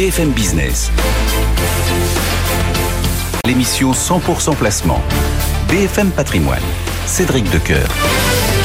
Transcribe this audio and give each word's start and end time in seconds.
BFM 0.00 0.30
Business. 0.30 0.90
L'émission 3.46 3.92
100% 3.92 4.56
placement. 4.56 4.98
BFM 5.68 6.10
Patrimoine. 6.10 6.62
Cédric 7.04 7.44
Decoeur. 7.50 7.86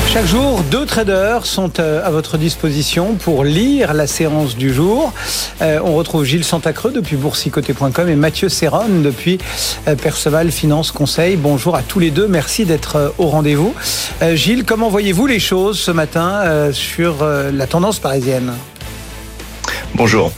Chaque 0.07 0.27
jour, 0.27 0.61
deux 0.71 0.85
traders 0.85 1.45
sont 1.45 1.73
euh, 1.79 2.01
à 2.05 2.09
votre 2.09 2.37
disposition 2.37 3.15
pour 3.15 3.43
lire 3.43 3.93
la 3.93 4.07
séance 4.07 4.55
du 4.55 4.73
jour. 4.73 5.11
Euh, 5.61 5.81
on 5.83 5.95
retrouve 5.95 6.23
Gilles 6.23 6.45
Santacreux 6.45 6.93
depuis 6.93 7.17
boursicoté.com 7.17 8.07
et 8.07 8.15
Mathieu 8.15 8.47
Serron 8.47 9.01
depuis 9.03 9.37
euh, 9.89 9.95
Perceval 9.95 10.53
Finance 10.53 10.93
Conseil. 10.93 11.35
Bonjour 11.35 11.75
à 11.75 11.81
tous 11.81 11.99
les 11.99 12.11
deux, 12.11 12.29
merci 12.29 12.63
d'être 12.63 13.13
au 13.17 13.27
rendez-vous. 13.27 13.75
Gilles, 14.35 14.63
comment 14.63 14.87
voyez-vous 14.87 15.27
les 15.27 15.39
choses 15.39 15.77
ce 15.79 15.91
matin 15.91 16.71
sur 16.71 17.25
la 17.25 17.67
tendance 17.67 17.99
parisienne? 17.99 18.53
Bonjour. 19.95 20.31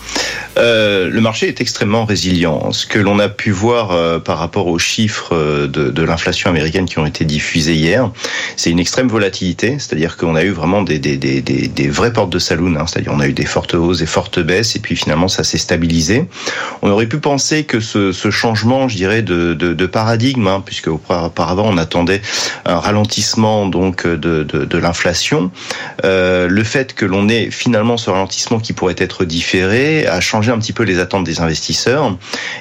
Euh, 0.58 1.10
le 1.10 1.22
marché 1.22 1.48
est 1.48 1.62
extrêmement 1.62 2.06
résilient. 2.06 2.72
Ce 2.72 2.86
que 2.86 3.00
l'on 3.00 3.20
a 3.20 3.30
pu 3.30 3.52
voir 3.52 3.92
euh, 3.92 4.20
par 4.20 4.40
rapport 4.40 4.68
aux 4.68 4.80
chiffres 4.80 5.36
euh, 5.36 5.68
de, 5.68 5.90
de 5.90 6.04
l'inflation 6.04 6.50
américaine 6.50 6.86
qui 6.86 7.00
ont 7.00 7.06
été 7.06 7.26
diffusés 7.26 7.76
hier, 7.76 8.10
c'est 8.56 8.72
une 8.72 8.80
extrême 8.80 9.08
volatilité, 9.08 9.78
c'est-à-dire 9.80 10.18
qu'on 10.18 10.36
a 10.36 10.44
eu 10.44 10.50
vraiment 10.50 10.82
des, 10.82 11.00
des, 11.00 11.18
des, 11.18 11.42
des, 11.42 11.90
vraies 11.90 12.12
portes 12.14 12.30
de 12.30 12.40
saloon, 12.40 12.76
hein. 12.76 12.86
c'est-à-dire 12.88 13.12
on 13.14 13.20
a 13.20 13.28
eu 13.28 13.34
des 13.34 13.46
fortes 13.46 13.76
hausses, 13.76 14.00
des 14.00 14.06
fortes 14.06 14.40
baisses, 14.40 14.76
et 14.76 14.80
puis 14.80 14.96
finalement 14.96 15.28
ça 15.28 15.44
s'est 15.44 15.58
stabilisé. 15.58 16.26
On 16.82 16.90
aurait 16.90 17.06
pu 17.06 17.20
penser 17.20 17.64
que 17.64 17.80
ce, 17.80 18.12
ce 18.12 18.32
changement, 18.32 18.88
je 18.88 18.96
dirais, 18.96 19.22
de, 19.22 19.54
de, 19.54 19.74
de 19.74 19.86
paradigme, 19.86 20.48
hein, 20.48 20.64
puisque 20.66 20.88
auparavant 20.88 21.68
on 21.68 21.78
attendait 21.78 22.22
un 22.66 22.80
ralentissement 22.80 23.68
donc 23.68 24.08
de, 24.08 24.44
de, 24.44 24.66
de 24.66 24.78
l'inflation, 24.78 25.52
euh, 26.04 26.48
le 26.48 26.64
fait 26.64 26.94
que 26.94 27.06
l'on 27.06 27.30
ait 27.30 27.52
finalement 27.52 27.98
ce 27.98 28.10
ralentissement 28.10 28.60
qui 28.60 28.74
pourrait 28.74 28.96
être 28.98 29.26
différé 29.26 30.08
a 30.08 30.20
changé 30.20 30.47
un 30.52 30.60
petit 30.60 30.74
peu 30.74 30.84
les 30.84 31.00
attentes 31.00 31.24
des 31.24 31.40
investisseurs 31.40 32.16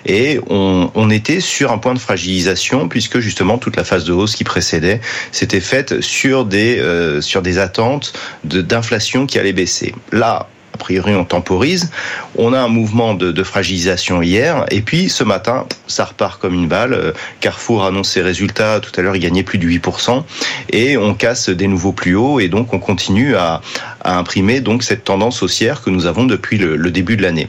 et 0.05 0.41
on, 0.49 1.11
était 1.11 1.41
sur 1.41 1.71
un 1.71 1.79
point 1.79 1.95
de 1.95 2.01
fragilisation 2.01 2.89
puisque 2.89 3.21
justement 3.21 3.59
toute 3.59 3.77
la 3.77 3.85
phase 3.85 4.05
de 4.05 4.13
hausse 4.13 4.35
qui 4.35 4.43
précédait 4.43 5.01
s'était 5.31 5.61
faite 5.61 6.01
sur 6.01 6.45
des 6.45 6.79
euh, 6.81 7.21
sur 7.21 7.43
des 7.43 7.59
attentes 7.59 8.13
d'inflation 8.43 9.27
qui 9.27 9.39
allait 9.39 9.53
baisser. 9.53 9.95
Là, 10.11 10.49
a 10.77 10.79
priori 10.79 11.15
on 11.15 11.25
temporise. 11.25 11.91
On 12.37 12.53
a 12.53 12.61
un 12.61 12.69
mouvement 12.69 13.15
de, 13.15 13.33
de, 13.33 13.43
fragilisation 13.43 14.21
hier, 14.21 14.67
et 14.71 14.83
puis 14.83 15.09
ce 15.09 15.25
matin, 15.25 15.65
ça 15.87 16.05
repart 16.05 16.39
comme 16.39 16.53
une 16.53 16.69
balle. 16.69 16.93
Euh, 16.93 17.13
Carrefour 17.41 17.87
annonce 17.87 18.11
ses 18.11 18.21
résultats, 18.21 18.81
tout 18.81 18.93
à 18.99 19.03
l'heure 19.03 19.17
il 19.17 19.23
gagnait 19.23 19.43
plus 19.43 19.59
de 19.59 19.67
8%, 19.67 20.23
et 20.71 20.99
on 20.99 21.15
casse 21.15 21.49
des 21.49 21.67
nouveaux 21.67 21.93
plus 21.93 22.15
hauts, 22.15 22.41
et 22.41 22.49
donc 22.49 22.75
on 22.75 22.79
continue 22.79 23.37
à, 23.37 23.63
à 24.07 24.17
imprimer 24.17 24.61
donc 24.61 24.83
cette 24.85 25.05
tendance 25.05 25.43
haussière 25.43 25.83
que 25.83 25.91
nous 25.91 26.07
avons 26.07 26.25
depuis 26.25 26.59
le, 26.59 26.91
début 26.91 27.17
de 27.17 27.23
l'année. 27.23 27.49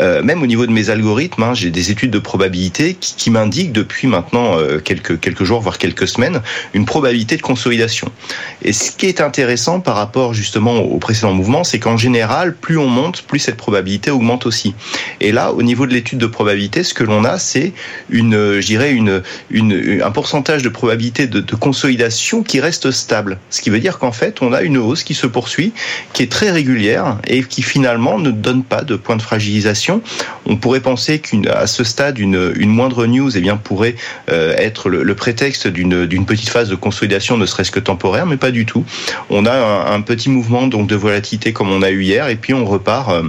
Euh, 0.00 0.22
même 0.22 0.42
au 0.42 0.46
niveau 0.46 0.66
de 0.66 0.72
mes 0.72 0.90
algorithmes, 0.90 1.42
hein, 1.42 1.54
j'ai 1.54 1.70
des 1.70 1.90
études 1.90 2.10
de 2.10 2.18
probabilité 2.18 2.94
qui, 2.94 3.14
qui 3.14 3.30
m'indiquent 3.30 3.72
depuis 3.72 4.08
maintenant 4.08 4.58
euh, 4.58 4.78
quelques, 4.78 5.20
quelques 5.20 5.44
jours, 5.44 5.60
voire 5.60 5.78
quelques 5.78 6.08
semaines, 6.08 6.40
une 6.72 6.86
probabilité 6.86 7.36
de 7.36 7.42
consolidation. 7.42 8.10
Et 8.62 8.72
ce 8.72 8.90
qui 8.90 9.06
est 9.06 9.20
intéressant 9.20 9.80
par 9.80 9.96
rapport 9.96 10.32
justement 10.32 10.76
au 10.76 10.98
précédent 10.98 11.32
mouvement, 11.34 11.62
c'est 11.62 11.78
qu'en 11.78 11.98
général, 11.98 12.54
plus 12.54 12.78
on 12.78 12.86
monte, 12.88 13.22
plus 13.22 13.38
cette 13.38 13.56
probabilité 13.56 14.10
augmente 14.10 14.46
aussi. 14.46 14.74
Et 15.20 15.30
là, 15.30 15.52
au 15.52 15.62
niveau 15.62 15.86
de 15.86 15.92
l'étude 15.92 16.18
de 16.18 16.26
probabilité, 16.26 16.82
ce 16.82 16.94
que 16.94 17.04
l'on 17.04 17.24
a, 17.24 17.38
c'est 17.38 17.74
une, 18.08 18.60
je 18.60 18.66
dirais, 18.66 18.92
une, 18.92 19.22
une, 19.50 20.00
un 20.02 20.10
pourcentage 20.10 20.62
de 20.62 20.70
probabilité 20.70 21.26
de, 21.26 21.40
de 21.40 21.54
consolidation 21.54 22.42
qui 22.42 22.60
reste 22.60 22.90
stable. 22.90 23.38
Ce 23.50 23.60
qui 23.60 23.68
veut 23.68 23.80
dire 23.80 23.98
qu'en 23.98 24.12
fait, 24.12 24.40
on 24.40 24.52
a 24.54 24.62
une 24.62 24.78
hausse 24.78 25.04
qui 25.04 25.14
se 25.14 25.26
poursuit, 25.26 25.72
qui 26.12 26.22
est 26.22 26.30
très 26.30 26.50
régulière 26.50 27.18
et 27.26 27.42
qui 27.42 27.62
finalement 27.62 28.18
ne 28.18 28.30
donne 28.30 28.62
pas 28.62 28.82
de 28.82 28.96
point 28.96 29.16
de 29.16 29.22
fragilisation. 29.22 30.02
On 30.46 30.56
pourrait 30.56 30.80
penser 30.80 31.18
qu'à 31.18 31.66
ce 31.66 31.84
stade, 31.84 32.18
une, 32.18 32.52
une 32.56 32.70
moindre 32.70 33.06
news 33.06 33.36
eh 33.36 33.40
bien, 33.40 33.56
pourrait 33.56 33.94
euh, 34.30 34.54
être 34.56 34.88
le, 34.88 35.14
prétexte 35.14 35.66
d'une 35.66 36.26
petite 36.26 36.48
phase 36.48 36.68
de 36.68 36.76
consolidation, 36.76 37.36
ne 37.36 37.46
serait-ce 37.46 37.70
que 37.70 37.80
temporaire, 37.80 38.26
mais 38.26 38.36
pas 38.36 38.50
du 38.50 38.66
tout. 38.66 38.84
On 39.30 39.46
a 39.46 39.52
un, 39.52 39.94
un 39.94 40.00
petit 40.00 40.30
mouvement 40.30 40.66
donc 40.66 40.86
de 40.86 40.96
volatilité 40.96 41.52
comme 41.52 41.70
on 41.70 41.82
a 41.82 41.90
eu 41.90 42.02
hier, 42.02 42.28
et 42.28 42.36
puis 42.36 42.54
on 42.54 42.64
repart 42.64 43.10
euh, 43.10 43.22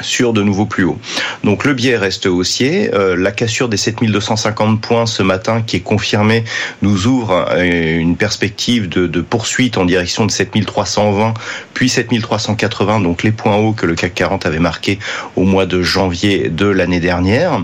sur 0.00 0.32
de 0.32 0.42
nouveaux 0.42 0.66
plus 0.66 0.84
hauts. 0.84 0.98
Donc 1.44 1.64
le 1.64 1.74
biais 1.74 1.96
reste 1.96 2.26
haussier. 2.26 2.92
Euh, 2.94 3.16
la 3.16 3.32
cassure 3.32 3.68
des 3.68 3.76
7250 3.76 4.80
points 4.80 5.06
ce 5.06 5.22
matin 5.22 5.62
qui 5.62 5.76
est 5.76 5.80
confirmée 5.80 6.44
nous 6.80 7.06
ouvre 7.06 7.46
euh, 7.50 7.98
une 7.98 8.16
perspective 8.16 8.88
de, 8.88 9.06
de, 9.06 9.20
poursuite 9.20 9.76
en 9.76 9.84
direction 9.84 10.24
de 10.24 10.30
7320 10.30 11.34
puis 11.74 11.88
7380, 11.88 13.00
donc 13.00 13.22
les 13.22 13.32
points 13.32 13.56
hauts 13.56 13.72
que 13.72 13.86
le 13.86 13.94
CAC 13.94 14.14
40 14.14 14.46
avait 14.46 14.58
marqués 14.58 14.98
au 15.36 15.42
mois 15.42 15.66
de 15.66 15.82
janvier 15.82 16.48
de 16.48 16.66
l'année 16.66 17.00
dernière. 17.00 17.62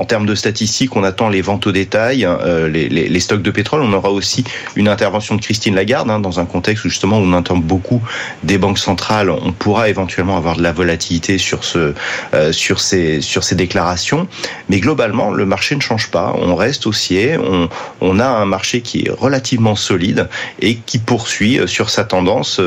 En 0.00 0.06
termes 0.06 0.24
de 0.24 0.34
statistiques, 0.34 0.96
on 0.96 1.04
attend 1.04 1.28
les 1.28 1.42
ventes 1.42 1.66
au 1.66 1.72
détail, 1.72 2.24
euh, 2.24 2.70
les, 2.70 3.20
stocks 3.20 3.42
de 3.42 3.50
pétrole. 3.50 3.82
On 3.82 3.92
aura 3.92 4.10
aussi 4.10 4.44
une 4.74 4.88
intervention 4.88 5.34
de 5.36 5.42
Christine 5.42 5.74
Lagarde 5.74 6.10
hein, 6.10 6.20
dans 6.20 6.40
un 6.40 6.46
contexte 6.46 6.86
où 6.86 6.88
justement 6.88 7.18
on 7.18 7.34
entend 7.34 7.58
beaucoup 7.58 8.00
des 8.42 8.56
banques 8.56 8.78
centrales. 8.78 9.28
On 9.28 9.52
pourra 9.52 9.90
éventuellement 9.90 10.38
avoir 10.38 10.56
de 10.56 10.62
la 10.62 10.72
volatilité 10.72 11.36
sur 11.36 11.64
ce, 11.64 11.92
euh, 12.32 12.50
sur 12.50 12.80
ces 12.80 13.54
déclarations, 13.54 14.26
mais 14.70 14.80
globalement 14.80 15.32
le 15.32 15.44
marché 15.44 15.76
ne 15.76 15.82
change 15.82 16.10
pas. 16.10 16.34
On 16.34 16.54
reste 16.54 16.86
haussier. 16.86 17.36
On, 17.36 17.68
on 18.00 18.18
a 18.20 18.26
un 18.26 18.46
marché 18.46 18.80
qui 18.80 19.00
est 19.00 19.10
relativement 19.10 19.76
solide 19.76 20.30
et 20.62 20.76
qui 20.76 20.96
poursuit 20.96 21.60
euh, 21.60 21.66
sur 21.66 21.90
sa 21.90 22.04
tendance 22.04 22.58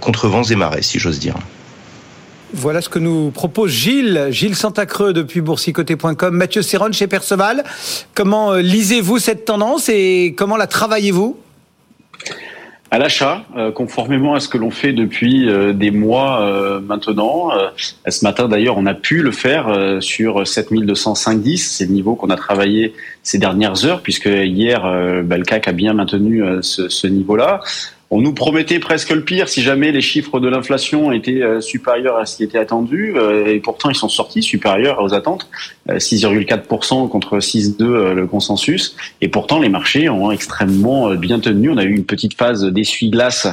contre 0.00 0.26
vents 0.26 0.42
et 0.42 0.56
marées, 0.56 0.82
si 0.82 0.98
j'ose 0.98 1.20
dire. 1.20 1.36
Voilà 2.52 2.80
ce 2.80 2.88
que 2.88 2.98
nous 2.98 3.30
propose 3.30 3.70
Gilles, 3.70 4.28
Gilles 4.30 4.56
Santacreux 4.56 5.12
depuis 5.12 5.40
boursicoté.com, 5.40 6.34
Mathieu 6.34 6.62
Serron 6.62 6.90
chez 6.92 7.06
Perceval. 7.06 7.62
Comment 8.14 8.54
lisez-vous 8.54 9.18
cette 9.18 9.44
tendance 9.44 9.88
et 9.88 10.34
comment 10.36 10.56
la 10.56 10.66
travaillez-vous? 10.66 11.38
À 12.92 12.98
l'achat, 12.98 13.44
euh, 13.56 13.70
conformément 13.70 14.34
à 14.34 14.40
ce 14.40 14.48
que 14.48 14.58
l'on 14.58 14.72
fait 14.72 14.92
depuis 14.92 15.48
euh, 15.48 15.72
des 15.72 15.92
mois 15.92 16.42
euh, 16.42 16.80
maintenant. 16.80 17.52
ce 17.76 18.24
matin 18.24 18.48
d'ailleurs, 18.48 18.78
on 18.78 18.86
a 18.86 18.94
pu 18.94 19.22
le 19.22 19.30
faire 19.30 19.98
sur 20.00 20.42
7205,10. 20.42 21.56
C'est 21.58 21.86
le 21.86 21.92
niveau 21.92 22.16
qu'on 22.16 22.30
a 22.30 22.36
travaillé 22.36 22.92
ces 23.22 23.38
dernières 23.38 23.84
heures, 23.84 24.00
puisque 24.00 24.26
hier, 24.26 24.82
le 24.88 25.42
CAC 25.44 25.68
a 25.68 25.72
bien 25.72 25.92
maintenu 25.92 26.42
ce 26.62 27.06
niveau-là. 27.06 27.60
On 28.12 28.20
nous 28.20 28.34
promettait 28.34 28.80
presque 28.80 29.10
le 29.10 29.22
pire 29.22 29.48
si 29.48 29.62
jamais 29.62 29.92
les 29.92 30.00
chiffres 30.00 30.40
de 30.40 30.48
l'inflation 30.48 31.12
étaient 31.12 31.42
euh, 31.42 31.60
supérieurs 31.60 32.16
à 32.16 32.26
ce 32.26 32.38
qui 32.38 32.42
était 32.42 32.58
attendu, 32.58 33.14
euh, 33.14 33.46
et 33.46 33.60
pourtant 33.60 33.88
ils 33.88 33.94
sont 33.94 34.08
sortis 34.08 34.42
supérieurs 34.42 35.00
aux 35.00 35.14
attentes, 35.14 35.48
6,4% 35.88 37.04
euh, 37.04 37.08
contre 37.08 37.38
6,2 37.38 38.12
le 38.12 38.26
consensus, 38.26 38.96
et 39.20 39.28
pourtant 39.28 39.60
les 39.60 39.68
marchés 39.68 40.08
ont 40.08 40.32
extrêmement 40.32 41.14
bien 41.14 41.38
tenu. 41.38 41.70
On 41.70 41.76
a 41.76 41.84
eu 41.84 41.94
une 41.94 42.04
petite 42.04 42.34
phase 42.34 42.64
d'essuie-glace 42.64 43.46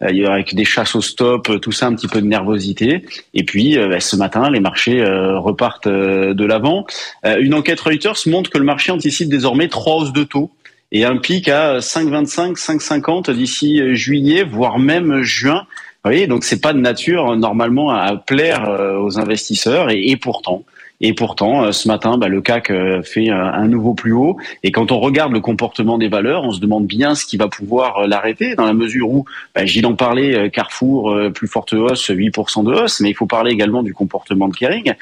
avec 0.00 0.54
des 0.54 0.64
chasses 0.66 0.94
au 0.94 1.00
stop, 1.00 1.60
tout 1.62 1.72
ça, 1.72 1.86
un 1.86 1.94
petit 1.94 2.08
peu 2.08 2.20
de 2.20 2.26
nervosité, 2.26 3.06
et 3.32 3.44
puis 3.44 3.78
bah, 3.78 4.00
ce 4.00 4.16
matin 4.16 4.50
les 4.50 4.60
marchés 4.60 5.02
repartent 5.04 5.88
de 5.88 6.44
l'avant. 6.44 6.86
Une 7.24 7.54
enquête 7.54 7.80
Reuters 7.80 8.18
montre 8.26 8.50
que 8.50 8.58
le 8.58 8.64
marché 8.64 8.92
anticipe 8.92 9.28
désormais 9.28 9.68
trois 9.68 9.96
hausses 9.96 10.12
de 10.12 10.24
taux 10.24 10.50
et 10.92 11.04
un 11.04 11.16
pic 11.16 11.48
à 11.48 11.78
5,25, 11.78 12.54
5,50 12.54 13.32
d'ici 13.32 13.94
juillet, 13.96 14.44
voire 14.44 14.78
même 14.78 15.22
juin. 15.22 15.66
Vous 16.04 16.10
voyez, 16.10 16.26
donc 16.26 16.44
c'est 16.44 16.60
pas 16.60 16.72
de 16.72 16.78
nature 16.78 17.36
normalement 17.36 17.90
à 17.90 18.16
plaire 18.16 18.68
euh, 18.68 18.98
aux 18.98 19.18
investisseurs 19.18 19.90
et 19.90 20.16
pourtant, 20.16 20.64
et 21.02 21.14
pourtant, 21.14 21.64
euh, 21.64 21.72
ce 21.72 21.88
matin, 21.88 22.16
bah, 22.16 22.28
le 22.28 22.40
CAC 22.40 22.70
euh, 22.70 23.02
fait 23.02 23.28
un 23.28 23.66
nouveau 23.66 23.92
plus 23.92 24.12
haut. 24.12 24.36
Et 24.62 24.70
quand 24.70 24.92
on 24.92 25.00
regarde 25.00 25.32
le 25.32 25.40
comportement 25.40 25.98
des 25.98 26.08
valeurs, 26.08 26.44
on 26.44 26.52
se 26.52 26.60
demande 26.60 26.86
bien 26.86 27.16
ce 27.16 27.26
qui 27.26 27.36
va 27.36 27.48
pouvoir 27.48 27.98
euh, 27.98 28.06
l'arrêter, 28.06 28.54
dans 28.54 28.64
la 28.64 28.72
mesure 28.72 29.10
où, 29.10 29.24
bah, 29.54 29.66
Gilles 29.66 29.86
en 29.86 29.94
parlait, 29.94 30.48
Carrefour, 30.50 31.14
plus 31.34 31.48
forte 31.48 31.72
hausse, 31.72 32.08
8% 32.08 32.64
de 32.64 32.72
hausse, 32.72 33.00
mais 33.00 33.10
il 33.10 33.14
faut 33.14 33.26
parler 33.26 33.50
également 33.50 33.82
du 33.82 33.92
comportement 33.92 34.48
de 34.48 34.54
Kering. 34.54 34.94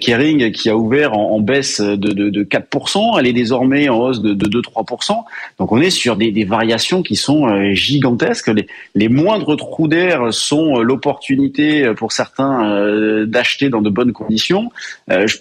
Kering 0.00 0.52
qui 0.52 0.70
a 0.70 0.76
ouvert 0.76 1.12
en, 1.12 1.38
baisse 1.40 1.80
de, 1.80 1.96
de, 1.96 2.30
de, 2.30 2.44
4%, 2.44 3.18
elle 3.18 3.26
est 3.26 3.32
désormais 3.32 3.88
en 3.90 3.98
hausse 3.98 4.22
de, 4.22 4.32
de 4.32 4.60
2-3%. 4.60 5.16
Donc 5.58 5.72
on 5.72 5.80
est 5.80 5.90
sur 5.90 6.16
des, 6.16 6.44
variations 6.44 7.02
qui 7.02 7.16
sont 7.16 7.72
gigantesques. 7.74 8.50
Les, 8.94 9.08
moindres 9.08 9.56
trous 9.56 9.88
d'air 9.88 10.32
sont 10.32 10.80
l'opportunité 10.80 11.92
pour 11.94 12.12
certains 12.12 13.26
d'acheter 13.26 13.68
dans 13.68 13.82
de 13.82 13.90
bonnes 13.90 14.12
conditions. 14.12 14.70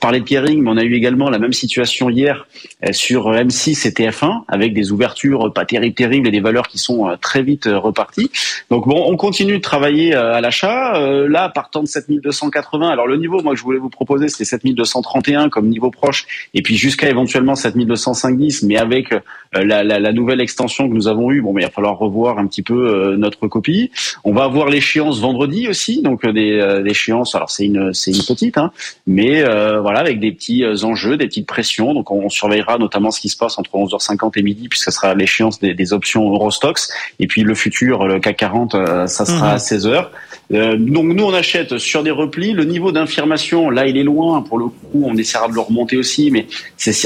Parlais 0.01 0.19
de 0.19 0.25
Kering, 0.25 0.62
mais 0.62 0.69
on 0.69 0.77
a 0.77 0.83
eu 0.83 0.94
également 0.94 1.30
la 1.30 1.39
même 1.39 1.53
situation 1.53 2.09
hier 2.09 2.48
sur 2.92 3.31
M6 3.31 3.88
et 3.88 3.92
TF1 3.92 4.44
avec 4.48 4.74
des 4.74 4.92
ouvertures 4.92 5.53
pas 5.53 5.65
terribles, 5.65 5.95
terribles 5.95 6.27
et 6.27 6.31
des 6.31 6.39
valeurs 6.39 6.68
qui 6.68 6.77
sont 6.77 7.15
très 7.21 7.44
vite 7.44 7.69
reparties. 7.71 8.30
Donc 8.69 8.88
bon, 8.88 9.03
on 9.07 9.15
continue 9.15 9.53
de 9.53 9.62
travailler 9.62 10.13
à 10.13 10.42
l'achat. 10.42 11.00
Là, 11.27 11.50
partant 11.50 11.81
de 11.81 11.88
7280, 11.88 12.89
alors 12.89 13.07
le 13.07 13.18
niveau, 13.18 13.42
moi 13.42 13.53
que 13.53 13.59
je 13.59 13.63
voulais 13.63 13.80
vous 13.80 13.89
proposer, 13.89 14.27
c'était 14.27 14.45
7231 14.45 15.50
comme 15.50 15.69
niveau 15.69 15.92
proche, 15.92 16.25
et 16.54 16.62
puis 16.62 16.75
jusqu'à 16.75 17.09
éventuellement 17.09 17.56
7250, 17.56 18.63
mais 18.63 18.77
avec 18.77 19.13
la, 19.54 20.12
nouvelle 20.12 20.42
extension 20.42 20.89
que 20.89 20.94
nous 20.94 21.07
avons 21.07 21.31
eue, 21.31 21.42
bon, 21.42 21.54
mais 21.54 21.62
il 21.62 21.65
va 21.65 21.71
falloir 21.71 21.97
revoir 21.97 22.39
un 22.39 22.47
petit 22.47 22.63
peu 22.63 23.15
notre 23.18 23.47
copie. 23.47 23.92
On 24.24 24.33
va 24.33 24.44
avoir 24.44 24.69
l'échéance 24.69 25.19
vendredi 25.19 25.68
aussi, 25.68 26.01
donc 26.01 26.27
des, 26.27 26.81
échéances. 26.86 27.36
Alors 27.36 27.50
c'est 27.50 27.65
une 27.65 27.92
une 28.12 28.24
petite, 28.24 28.57
hein, 28.57 28.71
mais 29.07 29.44
euh, 29.44 29.80
voilà 29.80 29.90
avec 29.99 30.19
des 30.19 30.31
petits 30.31 30.63
euh, 30.63 30.83
enjeux, 30.83 31.17
des 31.17 31.27
petites 31.27 31.47
pressions. 31.47 31.93
Donc 31.93 32.11
on, 32.11 32.29
surveillera 32.29 32.77
notamment 32.77 33.11
ce 33.11 33.19
qui 33.19 33.29
se 33.29 33.38
passe 33.38 33.57
entre 33.57 33.71
11h50 33.71 34.31
et 34.38 34.43
midi, 34.43 34.69
puisque 34.69 34.85
ce 34.85 34.91
sera 34.91 35.13
l'échéance 35.13 35.59
des, 35.59 35.73
des, 35.73 35.93
options 35.93 36.31
Eurostox. 36.31 36.89
Et 37.19 37.27
puis 37.27 37.43
le 37.43 37.55
futur, 37.55 38.07
le 38.07 38.19
CAC 38.19 38.38
40, 38.38 38.75
euh, 38.75 39.07
ça 39.07 39.25
sera 39.25 39.49
mhm. 39.49 39.53
à 39.53 39.57
16h. 39.57 40.07
Euh, 40.53 40.75
donc 40.77 41.05
nous 41.05 41.23
on 41.23 41.33
achète 41.33 41.77
sur 41.77 42.03
des 42.03 42.11
replis. 42.11 42.51
Le 42.51 42.63
niveau 42.63 42.91
d'infirmation, 42.91 43.69
là 43.69 43.88
il 43.88 43.97
est 43.97 44.03
loin. 44.03 44.41
Pour 44.41 44.57
le 44.57 44.65
coup, 44.65 45.03
on 45.03 45.15
essaiera 45.15 45.47
de 45.47 45.53
le 45.53 45.59
remonter 45.59 45.97
aussi, 45.97 46.31
mais 46.31 46.47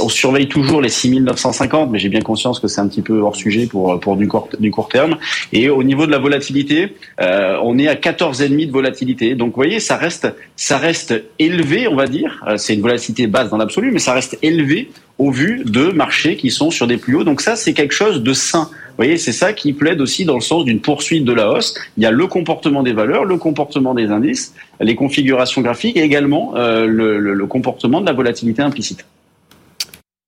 on 0.01 0.09
surveille 0.09 0.47
toujours 0.47 0.81
les 0.81 0.89
6950. 0.89 1.91
Mais 1.91 1.99
j'ai 1.99 2.09
bien 2.09 2.21
conscience 2.21 2.59
que 2.59 2.67
c'est 2.67 2.81
un 2.81 2.87
petit 2.87 3.01
peu 3.01 3.19
hors 3.19 3.35
sujet 3.35 3.65
pour 3.67 3.99
pour 3.99 4.15
du 4.15 4.27
court 4.27 4.49
du 4.59 4.71
court 4.71 4.89
terme. 4.89 5.17
Et 5.53 5.69
au 5.69 5.83
niveau 5.83 6.05
de 6.05 6.11
la 6.11 6.17
volatilité, 6.17 6.95
euh, 7.21 7.57
on 7.63 7.77
est 7.77 7.87
à 7.87 7.95
14,5 7.95 8.67
de 8.67 8.71
volatilité. 8.71 9.35
Donc 9.35 9.49
vous 9.49 9.55
voyez, 9.55 9.79
ça 9.79 9.97
reste 9.97 10.27
ça 10.55 10.77
reste 10.77 11.13
élevé, 11.39 11.87
on 11.87 11.95
va 11.95 12.07
dire. 12.07 12.43
C'est 12.57 12.74
une 12.75 12.81
volatilité 12.81 13.27
basse 13.27 13.49
dans 13.49 13.57
l'absolu, 13.57 13.91
mais 13.91 13.99
ça 13.99 14.13
reste 14.13 14.37
élevé 14.41 14.91
au 15.17 15.31
vu 15.31 15.63
de 15.65 15.91
marchés 15.91 16.35
qui 16.35 16.51
sont 16.51 16.71
sur 16.71 16.87
des 16.87 16.97
plus 16.97 17.15
hauts. 17.15 17.23
Donc 17.23 17.41
ça, 17.41 17.55
c'est 17.55 17.73
quelque 17.73 17.93
chose 17.93 18.21
de 18.21 18.33
sain. 18.33 18.69
Vous 18.71 19.03
voyez, 19.03 19.17
c'est 19.17 19.33
ça 19.33 19.51
qui 19.51 19.73
plaide 19.73 19.99
aussi 19.99 20.23
dans 20.23 20.35
le 20.35 20.41
sens 20.41 20.63
d'une 20.63 20.79
poursuite 20.79 21.25
de 21.25 21.33
la 21.33 21.51
hausse. 21.51 21.73
Il 21.97 22.03
y 22.03 22.05
a 22.05 22.11
le 22.11 22.27
comportement 22.27 22.83
des 22.83 22.93
valeurs, 22.93 23.25
le 23.25 23.37
comportement 23.37 23.93
des 23.93 24.07
indices, 24.07 24.53
les 24.79 24.95
configurations 24.95 25.61
graphiques 25.61 25.97
et 25.97 26.03
également 26.03 26.53
euh, 26.55 26.85
le, 26.85 27.17
le 27.19 27.47
comportement 27.47 27.99
de 27.99 28.05
la 28.05 28.13
volatilité 28.13 28.61
implicite. 28.61 29.05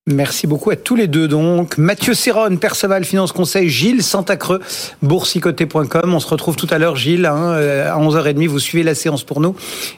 Merci 0.10 0.48
beaucoup 0.48 0.70
à 0.70 0.78
tous 0.78 0.96
les 0.96 1.08
deux 1.08 1.28
donc. 1.28 1.78
Mathieu 1.78 2.14
Serron, 2.14 2.56
Perceval 2.56 3.04
Finance 3.04 3.34
Conseil, 3.34 3.68
Gilles 3.68 4.04
Santacreux, 4.04 4.62
boursicoté.com. 5.02 6.14
On 6.14 6.20
se 6.22 6.28
retrouve 6.28 6.56
tout 6.56 6.68
à 6.70 6.78
l'heure 6.78 6.96
Gilles, 6.96 7.26
hein, 7.26 7.52
à 7.52 8.00
11h30. 8.00 8.48
Vous 8.48 8.60
suivez 8.60 8.84
la 8.86 8.96
séance 8.96 9.26
pour 9.26 9.42
nous 9.42 9.54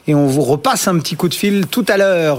et 0.08 0.16
on 0.16 0.26
vous 0.26 0.42
repasse 0.42 0.88
un 0.88 0.98
petit 0.98 1.14
coup 1.14 1.28
de 1.28 1.34
fil 1.34 1.68
tout 1.68 1.84
à 1.86 1.96
l'heure. 1.96 2.38